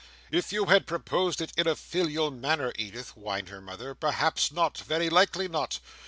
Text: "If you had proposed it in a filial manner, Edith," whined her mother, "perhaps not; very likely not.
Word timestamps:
"If 0.31 0.51
you 0.51 0.65
had 0.65 0.87
proposed 0.87 1.41
it 1.41 1.51
in 1.55 1.67
a 1.67 1.75
filial 1.75 2.31
manner, 2.31 2.73
Edith," 2.75 3.09
whined 3.09 3.49
her 3.49 3.61
mother, 3.61 3.93
"perhaps 3.93 4.51
not; 4.51 4.79
very 4.79 5.11
likely 5.11 5.47
not. 5.47 5.77